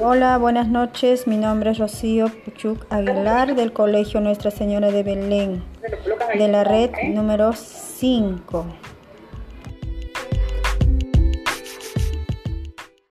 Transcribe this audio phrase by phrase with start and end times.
[0.00, 1.26] Hola, buenas noches.
[1.26, 5.62] Mi nombre es Rocío Puchuc Aguilar del Colegio Nuestra Señora de Belén,
[6.36, 8.66] de la red número 5.